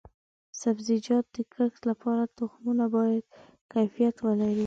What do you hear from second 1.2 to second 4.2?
د کښت لپاره تخمونه باید کیفیت